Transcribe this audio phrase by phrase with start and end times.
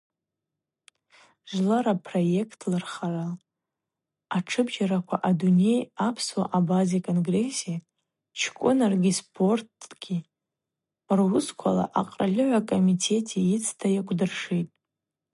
[1.51, 3.27] Жвлара проектлыхрала
[4.37, 7.73] атшыбжьараква Адуней апсуа-абаза конгресси
[8.39, 10.15] чкӏвыныргӏи спорти
[11.17, 14.73] руысквала Акъральыгӏва комитети йацыта йакӏвдыршитӏ.